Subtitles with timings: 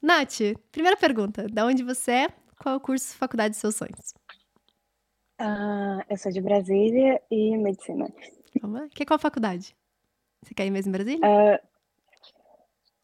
[0.00, 0.38] Nath,
[0.70, 1.46] primeira pergunta.
[1.48, 2.28] Da onde você é?
[2.60, 4.12] Qual é o curso faculdade dos seus sonhos?
[5.38, 8.12] Ah, eu sou de Brasília e medicina.
[8.62, 8.88] Lá.
[8.90, 9.76] Que qual faculdade?
[10.44, 11.20] Você quer ir mesmo em Brasília?
[11.24, 11.60] Ah,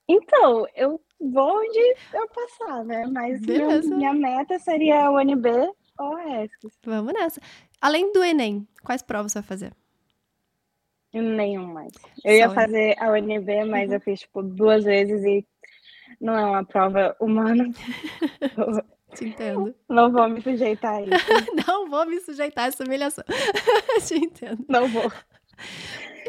[0.08, 1.78] então, eu vou onde
[2.12, 3.06] eu passar, né?
[3.06, 3.94] Mas Beleza.
[3.94, 5.48] minha meta seria o UNB
[5.98, 6.68] ou a ESC.
[6.84, 7.40] Vamos nessa.
[7.80, 9.72] Além do Enem, quais provas você vai fazer?
[11.12, 11.92] Nenhum mais.
[12.24, 15.46] Eu ia Só- fazer a UNB, mas eu fiz, tipo, duas vezes e
[16.20, 17.70] não é uma prova humana.
[19.14, 19.74] Te entendo.
[19.88, 21.10] Não vou me sujeitar a isso.
[21.66, 23.24] Não vou me sujeitar a essa humilhação.
[24.06, 24.64] Te entendo.
[24.68, 25.10] Não vou.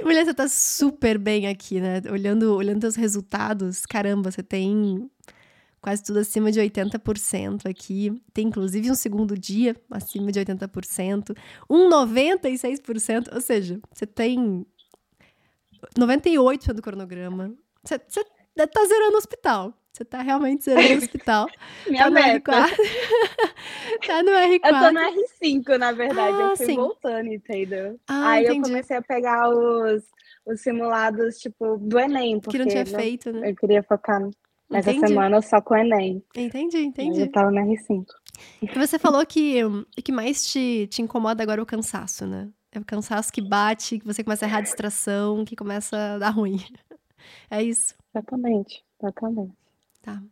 [0.03, 2.01] Mulher, você tá super bem aqui, né?
[2.11, 5.09] Olhando, olhando teus resultados, caramba, você tem
[5.81, 8.21] quase tudo acima de 80% aqui.
[8.33, 11.35] Tem inclusive um segundo dia acima de 80%,
[11.69, 14.65] um 96%, ou seja, você tem
[15.97, 17.53] 98% do cronograma.
[17.83, 18.25] Você, você
[18.55, 19.73] tá zerando o hospital.
[19.91, 21.47] Você tá realmente zerando o hospital.
[21.87, 22.51] Minha tá no meta.
[22.51, 22.69] R4.
[24.05, 24.59] tá no R4.
[24.63, 26.37] Eu tô no R5, na verdade.
[26.37, 26.75] Ah, eu fui sim.
[26.75, 27.99] voltando, entendeu?
[28.07, 28.69] Ah, Aí eu entendi.
[28.69, 30.03] comecei a pegar os,
[30.45, 33.51] os simulados, tipo, do Enem, porque Que não tinha feito, né?
[33.51, 34.21] eu queria focar
[34.69, 35.07] nessa Entendi.
[35.07, 36.21] semana só com o Enem.
[36.35, 37.21] Entendi, entendi.
[37.21, 38.05] Eu tava no R5.
[38.61, 42.49] E você falou que o que mais te, te incomoda agora é o cansaço, né?
[42.69, 46.17] É o cansaço que bate, que você começa a errar a distração, que começa a
[46.17, 46.57] dar ruim.
[47.49, 49.53] É isso, Exatamente, exatamente.
[50.01, 50.23] tá.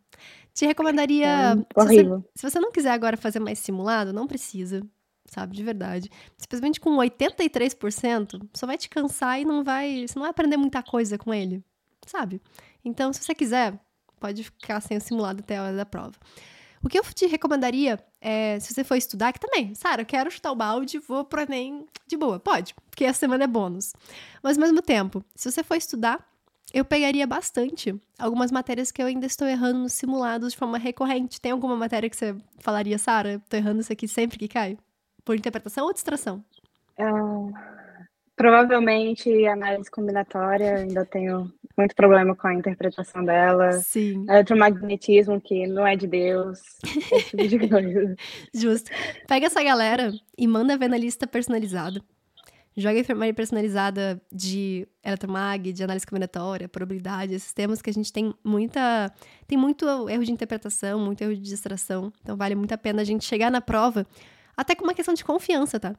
[0.54, 1.26] Te recomendaria.
[1.26, 4.82] É se, você, se você não quiser agora fazer mais simulado, não precisa,
[5.26, 5.54] sabe?
[5.54, 6.10] De verdade.
[6.38, 10.06] Simplesmente com 83%, só vai te cansar e não vai.
[10.06, 11.62] Você não vai aprender muita coisa com ele,
[12.06, 12.40] sabe?
[12.82, 13.78] Então, se você quiser,
[14.18, 16.14] pode ficar sem o simulado até a hora da prova.
[16.82, 20.30] O que eu te recomendaria é, se você for estudar, que também, Sara, eu quero
[20.30, 22.38] chutar o balde, vou pro Enem de boa.
[22.38, 23.92] Pode, porque essa semana é bônus.
[24.42, 26.26] Mas ao mesmo tempo, se você for estudar,
[26.74, 31.40] eu pegaria bastante algumas matérias que eu ainda estou errando nos simulados de forma recorrente.
[31.40, 34.76] Tem alguma matéria que você falaria, Sara, tô errando isso aqui sempre que cai?
[35.24, 36.44] Por interpretação ou distração?
[36.98, 38.04] Ah,
[38.36, 43.72] provavelmente análise combinatória, ainda tenho muito problema com a interpretação dela.
[43.72, 46.60] Sim, Eletromagnetismo, que não é de Deus.
[46.84, 48.16] Esse tipo de coisa.
[48.52, 48.90] justo.
[49.28, 52.02] Pega essa galera e manda ver na lista personalizada.
[52.76, 58.34] Joga enfermaria personalizada de eletromag, de análise combinatória, probabilidade, esses temas que a gente tem
[58.42, 59.12] muita.
[59.46, 62.12] Tem muito erro de interpretação, muito erro de distração.
[62.20, 64.04] Então vale muito a pena a gente chegar na prova,
[64.56, 65.94] até com uma questão de confiança, tá?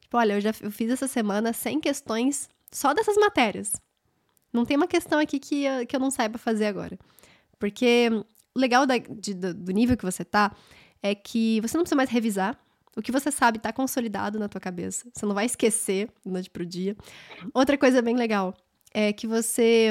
[0.00, 3.72] Tipo, olha, eu já eu fiz essa semana 100 questões só dessas matérias.
[4.52, 6.98] Não tem uma questão aqui que, eu- que eu não saiba fazer agora.
[7.58, 8.08] Porque
[8.54, 10.54] o legal da- de- do nível que você tá
[11.02, 12.58] é que você não precisa mais revisar.
[12.96, 15.06] O que você sabe tá consolidado na tua cabeça.
[15.12, 16.96] Você não vai esquecer da noite pro dia.
[17.52, 18.54] Outra coisa bem legal
[18.92, 19.90] é que você.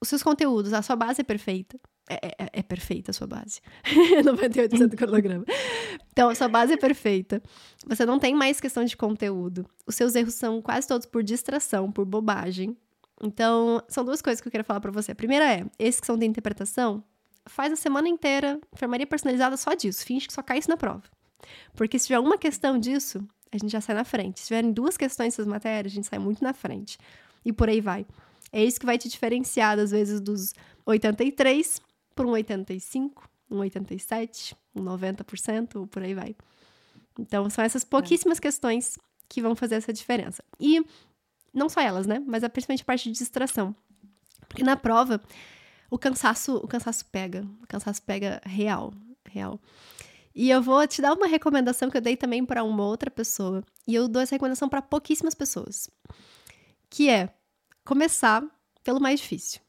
[0.00, 1.78] Os seus conteúdos, a sua base é perfeita.
[2.10, 2.14] É,
[2.44, 3.60] é- é perfeita a sua base.
[4.22, 5.44] 98% do cronograma.
[6.12, 7.42] Então, a sua base é perfeita.
[7.86, 9.64] Você não tem mais questão de conteúdo.
[9.86, 12.76] Os seus erros são quase todos por distração, por bobagem.
[13.22, 15.12] Então, são duas coisas que eu quero falar pra você.
[15.12, 17.02] A primeira é, esses que são de interpretação,
[17.46, 20.04] faz a semana inteira enfermaria personalizada só disso.
[20.04, 21.04] Finge que só cai isso na prova.
[21.74, 24.40] Porque se tiver uma questão disso, a gente já sai na frente.
[24.40, 26.98] Se tiverem duas questões dessas matérias, a gente sai muito na frente.
[27.44, 28.06] E por aí vai.
[28.52, 30.54] É isso que vai te diferenciar, às vezes, dos
[30.86, 31.80] 83
[32.14, 36.36] por um 85, um 87, um 90%, ou por aí vai.
[37.18, 40.42] Então, são essas pouquíssimas questões que vão fazer essa diferença.
[40.58, 40.84] E
[41.52, 42.22] não só elas, né?
[42.26, 43.74] Mas é principalmente a parte de distração.
[44.48, 45.20] Porque na prova,
[45.90, 47.46] o cansaço, o cansaço pega.
[47.62, 48.92] O cansaço pega real,
[49.28, 49.60] real.
[50.34, 53.62] E eu vou te dar uma recomendação que eu dei também para uma outra pessoa.
[53.86, 55.88] E eu dou essa recomendação para pouquíssimas pessoas.
[56.90, 57.32] Que é
[57.84, 58.42] começar
[58.82, 59.60] pelo mais difícil.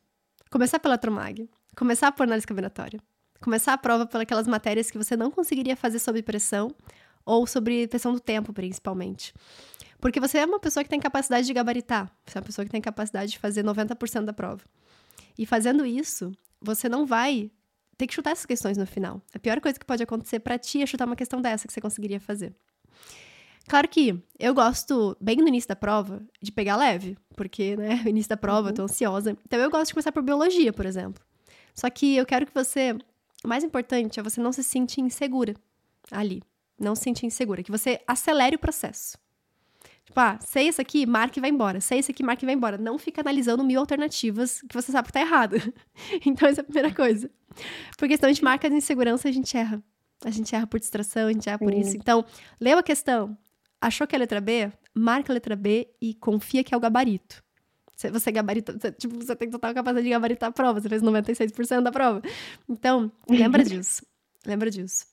[0.50, 1.48] Começar pela Tromag.
[1.76, 3.00] Começar por análise combinatória.
[3.42, 6.74] Começar a prova por aquelas matérias que você não conseguiria fazer sob pressão
[7.24, 9.34] ou sobre pressão do tempo, principalmente.
[10.00, 12.12] Porque você é uma pessoa que tem capacidade de gabaritar.
[12.26, 14.64] Você é uma pessoa que tem capacidade de fazer 90% da prova.
[15.38, 17.52] E fazendo isso, você não vai
[17.98, 19.22] ter que chutar essas questões no final.
[19.34, 21.82] A pior coisa que pode acontecer pra ti é chutar uma questão dessa que você
[21.82, 22.53] conseguiria fazer.
[23.68, 28.09] Claro que eu gosto, bem no início da prova, de pegar leve, porque, né, no
[28.09, 29.36] início da prova eu tô ansiosa.
[29.46, 31.24] Então eu gosto de começar por biologia, por exemplo.
[31.74, 32.96] Só que eu quero que você.
[33.44, 35.56] O mais importante é você não se sentir insegura
[36.12, 36.41] ali.
[36.80, 37.64] Não se sentir insegura.
[37.64, 39.18] Que você acelere o processo.
[40.05, 41.81] Tipo, ah, sei isso aqui, marque e vai embora.
[41.81, 42.78] Sei isso aqui, marque e vai embora.
[42.78, 45.55] Não fica analisando mil alternativas que você sabe que tá errado.
[46.25, 47.29] então, essa é a primeira coisa.
[47.97, 49.84] Porque senão a gente marca de insegurança e a gente erra.
[50.23, 51.79] A gente erra por distração, a gente erra por Sim.
[51.79, 51.97] isso.
[51.97, 52.23] Então,
[52.61, 53.37] leu a questão,
[53.81, 56.79] achou que é a letra B, marca a letra B e confia que é o
[56.79, 57.43] gabarito.
[57.97, 61.81] Você gabarita, você, tipo, você tem total capacidade de gabaritar a prova, você fez 96%
[61.81, 62.22] da prova.
[62.67, 64.05] Então, lembra disso.
[64.46, 65.05] Lembra disso.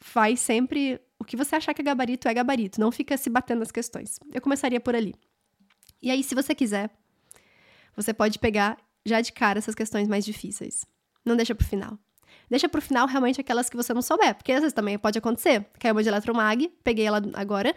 [0.00, 3.60] Faz sempre o que você achar que é gabarito é gabarito, não fica se batendo
[3.60, 4.20] nas questões.
[4.32, 5.14] Eu começaria por ali.
[6.02, 6.90] E aí, se você quiser,
[7.96, 8.76] você pode pegar
[9.06, 10.84] já de cara essas questões mais difíceis.
[11.24, 11.98] Não deixa pro final.
[12.50, 15.66] Deixa pro final realmente aquelas que você não souber, porque às vezes também pode acontecer.
[15.78, 17.74] Caiu uma de eletromag, peguei ela agora,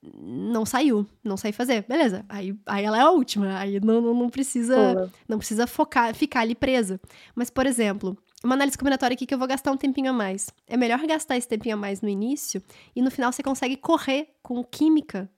[0.00, 1.84] não saiu, não sei fazer.
[1.88, 6.14] Beleza, aí, aí ela é a última, aí não, não, não precisa não precisa focar,
[6.14, 7.00] ficar ali presa.
[7.34, 10.50] Mas, por exemplo, uma análise combinatória aqui que eu vou gastar um tempinho a mais.
[10.66, 12.62] É melhor gastar esse tempinho a mais no início
[12.94, 15.28] e no final você consegue correr com química,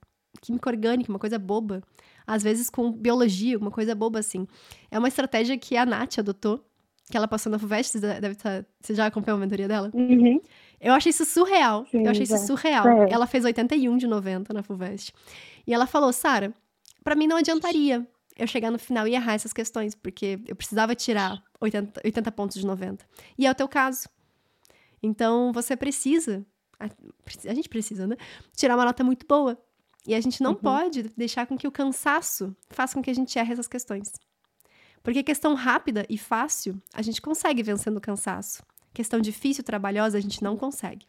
[0.40, 1.82] química orgânica, uma coisa boba.
[2.26, 4.46] Às vezes com biologia, uma coisa boba assim.
[4.90, 6.62] É uma estratégia que a Nath adotou,
[7.10, 9.90] que ela passou na FUVEST, você, deve estar, tá, você já acompanhou a mentoria dela?
[9.94, 10.40] Uhum.
[10.78, 11.86] Eu achei isso surreal.
[11.90, 12.86] Sim, eu achei isso surreal.
[12.86, 13.10] É.
[13.10, 15.12] Ela fez 81 de 90 na FUVEST.
[15.66, 16.52] E ela falou, Sara,
[17.02, 18.06] para mim não adiantaria
[18.38, 22.56] eu chegar no final e errar essas questões, porque eu precisava tirar 80, 80 pontos
[22.56, 23.04] de 90.
[23.36, 24.08] E é o teu caso.
[25.02, 26.46] Então, você precisa,
[26.78, 26.86] a,
[27.50, 28.16] a gente precisa, né?
[28.56, 29.60] Tirar uma nota muito boa.
[30.06, 30.56] E a gente não uhum.
[30.56, 34.12] pode deixar com que o cansaço faça com que a gente erre essas questões.
[35.02, 38.62] Porque questão rápida e fácil, a gente consegue vencendo o cansaço.
[38.94, 41.06] Questão difícil, trabalhosa, a gente não consegue.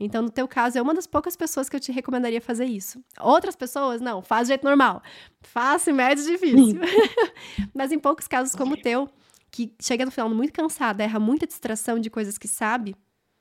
[0.00, 3.02] Então, no teu caso, é uma das poucas pessoas que eu te recomendaria fazer isso.
[3.20, 5.02] Outras pessoas, não, faz do jeito normal.
[5.40, 6.80] Fácil, médio, difícil.
[7.74, 9.08] Mas em poucos casos como o teu,
[9.50, 12.94] que chega no final muito cansada, erra muita distração de coisas que sabe,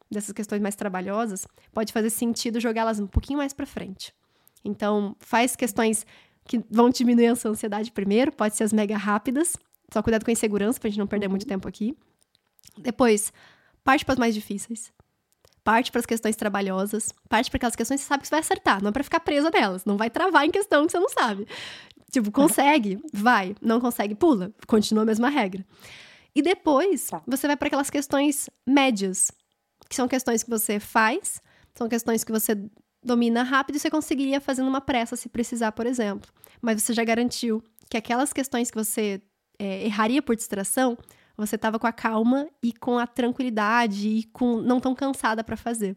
[0.10, 4.14] dessas questões mais trabalhosas, pode fazer sentido jogá-las um pouquinho mais para frente.
[4.64, 6.06] Então, faz questões
[6.46, 9.56] que vão diminuir essa ansiedade primeiro, pode ser as mega rápidas,
[9.94, 11.50] só cuidado com a insegurança pra gente não perder muito uhum.
[11.50, 11.96] tempo aqui.
[12.78, 13.32] Depois,
[13.84, 14.92] parte para as mais difíceis.
[15.68, 18.40] Parte para as questões trabalhosas, parte para aquelas questões que você sabe que você vai
[18.40, 21.10] acertar, não é para ficar presa nelas, não vai travar em questão que você não
[21.10, 21.46] sabe.
[22.10, 25.66] Tipo, consegue, vai, não consegue, pula, continua a mesma regra.
[26.34, 27.22] E depois, tá.
[27.28, 29.30] você vai para aquelas questões médias,
[29.90, 31.42] que são questões que você faz,
[31.76, 32.58] são questões que você
[33.04, 36.32] domina rápido e você conseguiria fazer numa pressa se precisar, por exemplo.
[36.62, 39.22] Mas você já garantiu que aquelas questões que você
[39.60, 40.98] é, erraria por distração,
[41.38, 45.56] você estava com a calma e com a tranquilidade e com não tão cansada para
[45.56, 45.96] fazer.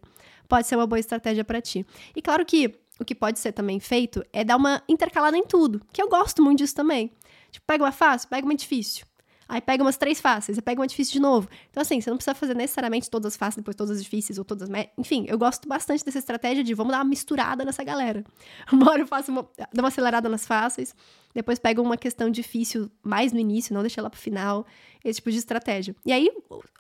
[0.49, 1.87] Pode ser uma boa estratégia para ti.
[2.15, 5.81] E claro que o que pode ser também feito é dar uma intercalada em tudo,
[5.93, 7.11] que eu gosto muito disso também.
[7.51, 9.07] Tipo, pega uma fácil, pega uma difícil.
[9.51, 11.49] Aí pega umas três fáceis, e pega uma difícil de novo.
[11.69, 14.45] Então, assim, você não precisa fazer necessariamente todas as fáceis, depois todas as difíceis ou
[14.45, 14.69] todas.
[14.97, 18.25] Enfim, eu gosto bastante dessa estratégia de vamos dar uma misturada nessa galera.
[18.71, 20.95] Uma hora eu faço uma, dou uma acelerada nas fáceis,
[21.35, 24.65] depois pego uma questão difícil mais no início, não deixa ela pro final.
[25.05, 25.97] Esse tipo de estratégia.
[26.07, 26.31] E aí,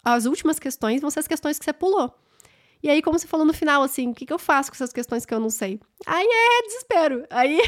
[0.05, 2.15] as últimas questões vão ser as questões que você pulou.
[2.83, 4.93] E aí, como você falou no final, assim, o que, que eu faço com essas
[4.93, 5.79] questões que eu não sei?
[6.07, 7.27] Aí é desespero.
[7.29, 7.59] Aí,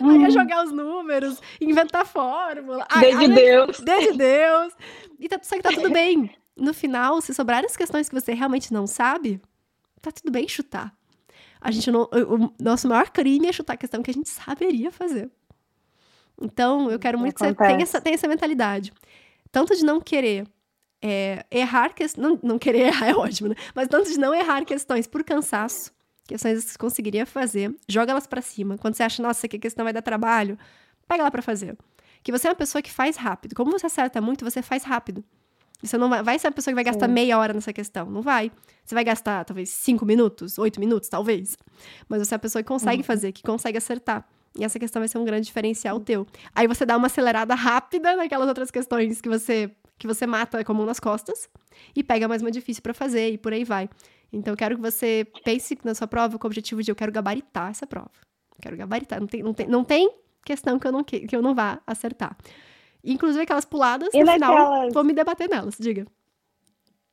[0.00, 0.08] hum.
[0.08, 0.30] aí é uhum.
[0.30, 2.86] jogar os números, inventar fórmula.
[2.98, 3.80] Desde aí, Deus.
[3.80, 4.72] Desde Deus.
[5.20, 6.30] E tá, só que tá tudo bem.
[6.56, 9.40] No final, se sobrarem as questões que você realmente não sabe,
[10.00, 10.94] tá tudo bem chutar.
[11.60, 12.02] A gente não.
[12.02, 15.30] O nosso maior crime é chutar a questão que a gente saberia fazer.
[16.40, 17.56] Então, eu quero muito Acontece.
[17.56, 18.92] que você tenha essa, tenha essa mentalidade.
[19.50, 20.46] Tanto de não querer
[21.02, 22.22] é, errar questões.
[22.22, 23.54] Não, não querer errar é ótimo, né?
[23.74, 25.92] Mas tanto de não errar questões por cansaço,
[26.26, 28.76] questões que você conseguiria fazer, joga elas para cima.
[28.78, 30.58] Quando você acha, nossa, que questão vai dar trabalho,
[31.06, 31.76] pega lá para fazer.
[32.22, 33.54] Que você é uma pessoa que faz rápido.
[33.54, 35.24] Como você acerta muito, você faz rápido.
[35.82, 37.12] Você não vai, vai ser uma pessoa que vai gastar Sim.
[37.12, 38.10] meia hora nessa questão.
[38.10, 38.50] Não vai.
[38.84, 41.56] Você vai gastar, talvez, cinco minutos, oito minutos, talvez.
[42.08, 43.04] Mas você é a pessoa que consegue uhum.
[43.04, 44.26] fazer, que consegue acertar.
[44.58, 46.26] E essa questão vai ser um grande diferencial teu.
[46.52, 50.72] Aí você dá uma acelerada rápida naquelas outras questões que você que você mata com
[50.72, 51.48] a mão nas costas
[51.94, 53.88] e pega mais uma difícil para fazer e por aí vai.
[54.32, 57.10] Então, eu quero que você pense na sua prova com o objetivo de eu quero
[57.10, 58.10] gabaritar essa prova.
[58.60, 59.20] quero gabaritar.
[59.20, 60.10] Não tem, não tem, não tem
[60.44, 62.36] questão que eu não, que, que eu não vá acertar.
[63.02, 64.56] Inclusive aquelas puladas, e no naquelas...
[64.56, 66.06] final, vou me debater nelas, diga.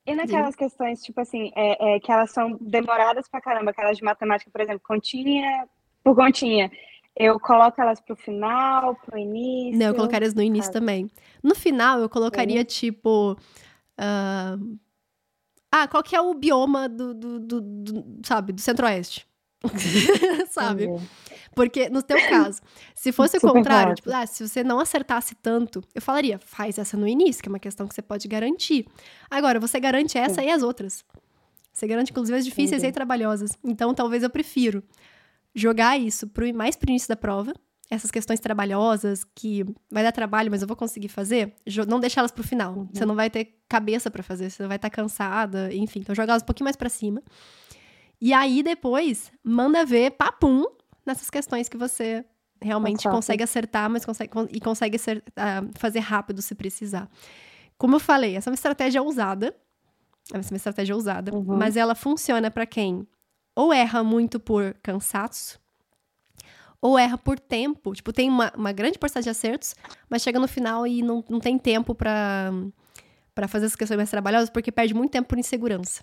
[0.06, 0.66] E naquelas diga.
[0.66, 4.62] questões, tipo assim, é, é, que elas são demoradas pra caramba, aquelas de matemática, por
[4.62, 5.68] exemplo, continha
[6.06, 6.72] por continha.
[7.16, 9.80] Eu coloco elas pro final, pro início?
[9.80, 10.74] Não, eu colocaria no início ah.
[10.74, 11.10] também.
[11.42, 13.38] No final, eu colocaria, tipo.
[13.98, 14.78] Uh...
[15.72, 19.28] Ah, qual que é o bioma do, do, do, do sabe, do centro-oeste?
[20.50, 20.88] sabe?
[21.54, 22.62] Porque, no teu caso,
[22.94, 26.78] se fosse Super o contrário, tipo, ah, se você não acertasse tanto, eu falaria, faz
[26.78, 28.86] essa no início, que é uma questão que você pode garantir.
[29.30, 30.48] Agora, você garante essa Sim.
[30.48, 31.04] e as outras.
[31.74, 32.92] Você garante, inclusive, as difíceis Entendi.
[32.92, 33.52] e trabalhosas.
[33.64, 34.84] Então, talvez eu prefiro
[35.56, 37.54] jogar isso pro, mais pro início da prova,
[37.90, 41.54] essas questões trabalhosas que vai dar trabalho, mas eu vou conseguir fazer,
[41.88, 42.74] não deixar elas pro final.
[42.74, 42.90] Uhum.
[42.92, 46.00] Você não vai ter cabeça para fazer, você vai estar tá cansada, enfim.
[46.00, 47.22] Então jogar elas um pouquinho mais para cima.
[48.20, 50.66] E aí depois manda ver papum
[51.06, 52.26] nessas questões que você
[52.62, 57.10] realmente consegue acertar, mas consegue, e consegue ser, uh, fazer rápido se precisar.
[57.78, 59.56] Como eu falei, essa é uma estratégia ousada.
[60.34, 61.56] Essa é uma estratégia ousada, uhum.
[61.56, 63.08] mas ela funciona para quem
[63.56, 65.60] ou erra muito por cansaço,
[66.82, 67.94] ou erra por tempo.
[67.94, 69.74] Tipo, tem uma, uma grande porcentagem de acertos,
[70.10, 72.52] mas chega no final e não, não tem tempo para
[73.34, 76.02] para fazer as questões mais trabalhosas, porque perde muito tempo por insegurança.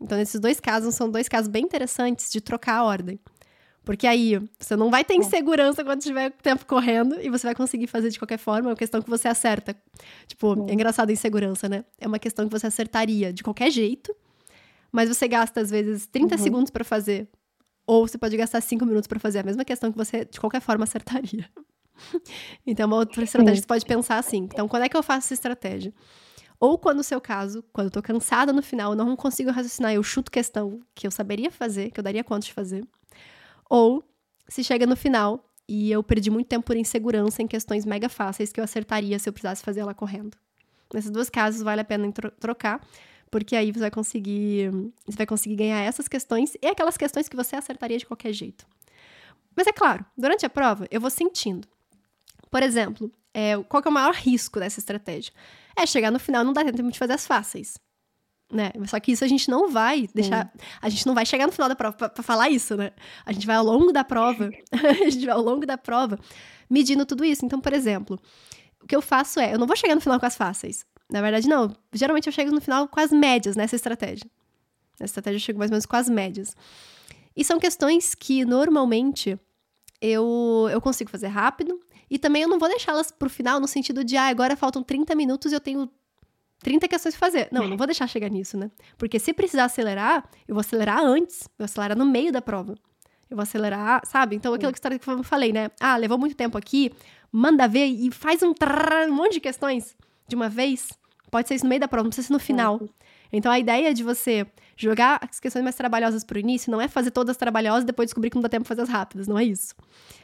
[0.00, 3.20] Então, nesses dois casos, são dois casos bem interessantes de trocar a ordem.
[3.84, 7.86] Porque aí você não vai ter insegurança quando tiver tempo correndo e você vai conseguir
[7.86, 8.68] fazer de qualquer forma.
[8.68, 9.76] É uma questão que você acerta.
[10.26, 11.84] Tipo, é engraçado a insegurança, né?
[12.00, 14.12] É uma questão que você acertaria de qualquer jeito,
[14.90, 16.42] mas você gasta às vezes 30 uhum.
[16.42, 17.28] segundos para fazer.
[17.86, 20.60] Ou você pode gastar 5 minutos para fazer a mesma questão que você de qualquer
[20.60, 21.48] forma acertaria.
[22.66, 24.38] então, uma outra estratégia você pode pensar assim.
[24.38, 25.94] Então, quando é que eu faço essa estratégia?
[26.58, 29.92] Ou quando no seu caso, quando eu tô cansada no final, eu não consigo raciocinar,
[29.92, 32.86] eu chuto questão que eu saberia fazer, que eu daria conta de fazer.
[33.68, 34.02] Ou
[34.48, 38.52] se chega no final e eu perdi muito tempo por insegurança em questões mega fáceis
[38.52, 40.36] que eu acertaria se eu precisasse fazer ela correndo.
[40.94, 42.80] Nesses dois casos vale a pena trocar,
[43.30, 44.70] porque aí você vai conseguir,
[45.04, 48.66] você vai conseguir ganhar essas questões e aquelas questões que você acertaria de qualquer jeito.
[49.54, 51.66] Mas é claro, durante a prova eu vou sentindo.
[52.50, 55.32] Por exemplo, é, qual é o maior risco dessa estratégia?
[55.76, 57.74] É chegar no final e não dar tempo de fazer as fáceis
[58.50, 58.70] né?
[58.86, 60.52] Só que isso a gente não vai deixar.
[60.80, 62.92] A gente não vai chegar no final da prova para falar isso, né?
[63.24, 66.18] A gente vai ao longo da prova, a gente vai ao longo da prova
[66.70, 67.44] medindo tudo isso.
[67.44, 68.18] Então, por exemplo,
[68.80, 70.84] o que eu faço é, eu não vou chegar no final com as fáceis.
[71.10, 71.74] Na verdade, não.
[71.92, 74.28] Geralmente eu chego no final com as médias nessa estratégia.
[74.98, 76.56] Nessa estratégia eu chego mais ou menos com as médias.
[77.36, 79.38] E são questões que normalmente
[80.00, 81.80] eu, eu consigo fazer rápido.
[82.10, 85.14] E também eu não vou deixá-las pro final no sentido de, ah, agora faltam 30
[85.14, 85.90] minutos e eu tenho
[86.60, 87.48] 30 questões pra fazer.
[87.52, 88.70] Não, não vou deixar chegar nisso, né?
[88.96, 91.42] Porque se precisar acelerar, eu vou acelerar antes.
[91.42, 92.74] Eu vou acelerar no meio da prova.
[93.28, 94.36] Eu vou acelerar, sabe?
[94.36, 95.70] Então, aquilo que eu falei, né?
[95.80, 96.92] Ah, levou muito tempo aqui,
[97.30, 99.96] manda ver e faz um, trrr, um monte de questões
[100.26, 100.88] de uma vez.
[101.30, 102.80] Pode ser isso no meio da prova, não precisa ser no final.
[103.32, 107.10] Então, a ideia de você jogar as questões mais trabalhosas pro início não é fazer
[107.10, 109.44] todas trabalhosas e depois descobrir que não dá tempo de fazer as rápidas, não é
[109.44, 109.74] isso.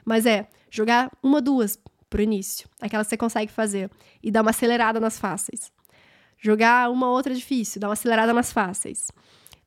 [0.04, 1.78] Mas é jogar uma, duas
[2.08, 3.90] pro início, aquelas que você consegue fazer,
[4.22, 5.72] e dar uma acelerada nas fáceis
[6.42, 9.06] jogar uma outra difícil, dar uma acelerada nas fáceis,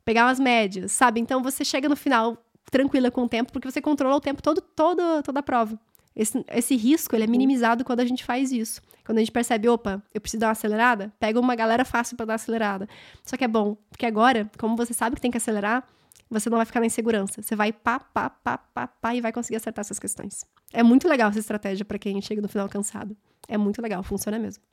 [0.03, 1.21] pegar umas médias, sabe?
[1.21, 2.37] Então você chega no final
[2.69, 5.79] tranquila com o tempo, porque você controla o tempo todo, todo toda a prova.
[6.13, 8.81] Esse, esse risco ele é minimizado quando a gente faz isso.
[9.05, 12.25] Quando a gente percebe, opa, eu preciso dar uma acelerada, pega uma galera fácil para
[12.25, 12.89] dar acelerada.
[13.23, 15.87] Só que é bom, porque agora, como você sabe que tem que acelerar,
[16.29, 17.41] você não vai ficar na insegurança.
[17.41, 20.43] Você vai pá, pá, pá, pá, pá e vai conseguir acertar essas questões.
[20.73, 23.15] É muito legal essa estratégia para quem chega no final cansado.
[23.47, 24.63] É muito legal, funciona mesmo.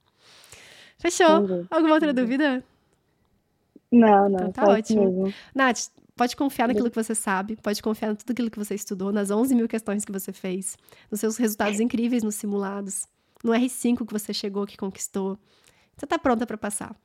[0.98, 1.66] Fechou.
[1.70, 2.64] Alguma outra dúvida?
[3.90, 4.48] Não, não.
[4.48, 5.04] Então tá ótimo.
[5.04, 5.34] Mesmo.
[5.54, 9.12] Nath, pode confiar naquilo que você sabe, pode confiar em tudo aquilo que você estudou,
[9.12, 10.76] nas 11 mil questões que você fez,
[11.10, 13.06] nos seus resultados incríveis nos simulados,
[13.42, 15.38] no R5 que você chegou, que conquistou.
[15.96, 16.96] Você tá pronta para passar.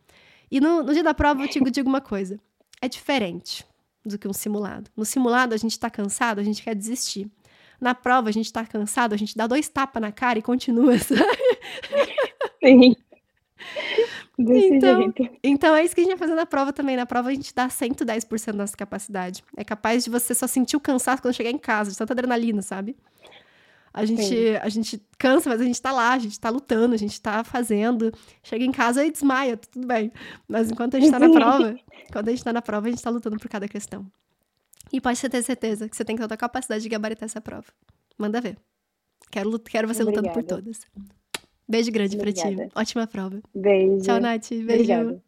[0.50, 2.40] E no, no, dia da prova eu te digo uma coisa:
[2.82, 3.66] é diferente
[4.06, 4.90] do que um simulado.
[4.96, 7.30] No simulado a gente tá cansado, a gente quer desistir.
[7.80, 10.98] Na prova a gente tá cansado, a gente dá dois tapas na cara e continua,
[11.00, 11.22] sabe?
[12.64, 12.96] Sim.
[14.38, 15.30] Desse então, jeito.
[15.44, 16.96] então é isso que a gente vai fazer na prova também.
[16.96, 19.44] Na prova a gente dá 110% da nossa capacidade.
[19.56, 22.62] É capaz de você só sentir o cansaço quando chegar em casa, de tanta adrenalina,
[22.62, 22.96] sabe?
[23.92, 26.98] A gente, a gente cansa, mas a gente tá lá, a gente tá lutando, a
[26.98, 28.12] gente tá fazendo.
[28.44, 30.12] Chega em casa e desmaia, tá tudo bem.
[30.48, 31.76] Mas enquanto a gente tá na prova,
[32.12, 34.06] quando a gente tá na prova, a gente tá lutando por cada questão.
[34.92, 37.66] E pode ter certeza que você tem que ter a capacidade de gabaritar essa prova.
[38.18, 38.58] Manda ver.
[39.30, 40.28] Quero, quero você Obrigada.
[40.28, 40.82] lutando por todas.
[41.68, 42.56] Beijo grande Obrigada.
[42.56, 42.72] pra ti.
[42.76, 43.42] Ótima prova.
[43.54, 44.04] Beijo.
[44.04, 44.50] Tchau, Nath.
[44.50, 44.64] Beijo.
[44.64, 45.24] Obrigada.